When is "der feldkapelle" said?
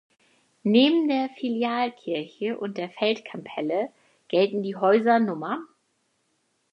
2.79-3.89